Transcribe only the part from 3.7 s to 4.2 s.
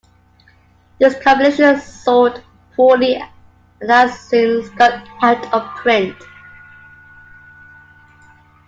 and has